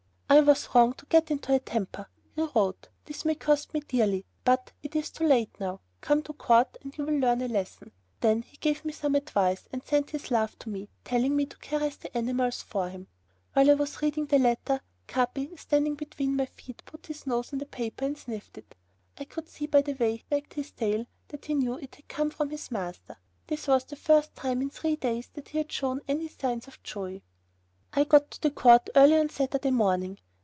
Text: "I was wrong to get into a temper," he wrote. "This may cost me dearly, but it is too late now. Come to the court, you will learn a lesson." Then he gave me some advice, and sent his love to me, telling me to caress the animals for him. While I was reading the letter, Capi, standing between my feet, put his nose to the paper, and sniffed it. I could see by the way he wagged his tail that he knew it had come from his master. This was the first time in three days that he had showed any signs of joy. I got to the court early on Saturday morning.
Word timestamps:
"I 0.33 0.39
was 0.39 0.69
wrong 0.73 0.93
to 0.93 1.05
get 1.07 1.29
into 1.29 1.53
a 1.53 1.59
temper," 1.59 2.07
he 2.35 2.43
wrote. 2.55 2.87
"This 3.03 3.25
may 3.25 3.35
cost 3.35 3.73
me 3.73 3.81
dearly, 3.81 4.25
but 4.45 4.71
it 4.81 4.95
is 4.95 5.09
too 5.11 5.25
late 5.27 5.49
now. 5.59 5.81
Come 5.99 6.23
to 6.23 6.31
the 6.31 6.37
court, 6.37 6.77
you 6.85 7.03
will 7.03 7.17
learn 7.19 7.41
a 7.41 7.49
lesson." 7.49 7.91
Then 8.21 8.41
he 8.43 8.55
gave 8.55 8.85
me 8.85 8.93
some 8.93 9.15
advice, 9.15 9.67
and 9.73 9.83
sent 9.83 10.11
his 10.11 10.31
love 10.31 10.57
to 10.59 10.69
me, 10.69 10.87
telling 11.03 11.35
me 11.35 11.47
to 11.47 11.57
caress 11.57 11.97
the 11.97 12.17
animals 12.17 12.61
for 12.61 12.89
him. 12.89 13.07
While 13.51 13.69
I 13.71 13.73
was 13.73 14.01
reading 14.01 14.27
the 14.27 14.39
letter, 14.39 14.79
Capi, 15.05 15.53
standing 15.57 15.95
between 15.95 16.37
my 16.37 16.45
feet, 16.45 16.83
put 16.85 17.07
his 17.07 17.27
nose 17.27 17.49
to 17.49 17.57
the 17.57 17.65
paper, 17.65 18.05
and 18.05 18.17
sniffed 18.17 18.57
it. 18.57 18.73
I 19.17 19.25
could 19.25 19.49
see 19.49 19.67
by 19.67 19.81
the 19.81 19.95
way 19.95 20.15
he 20.15 20.25
wagged 20.31 20.53
his 20.53 20.71
tail 20.71 21.07
that 21.27 21.45
he 21.45 21.55
knew 21.55 21.77
it 21.77 21.95
had 21.95 22.07
come 22.07 22.29
from 22.29 22.51
his 22.51 22.71
master. 22.71 23.17
This 23.47 23.67
was 23.67 23.83
the 23.83 23.97
first 23.97 24.33
time 24.35 24.61
in 24.61 24.69
three 24.69 24.95
days 24.95 25.27
that 25.33 25.49
he 25.49 25.57
had 25.57 25.71
showed 25.73 25.99
any 26.07 26.29
signs 26.29 26.67
of 26.69 26.81
joy. 26.83 27.21
I 27.93 28.05
got 28.05 28.31
to 28.31 28.41
the 28.41 28.51
court 28.51 28.89
early 28.95 29.17
on 29.19 29.27
Saturday 29.27 29.69
morning. 29.71 30.17